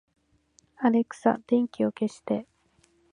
[0.77, 2.47] アレクサ、電気を消して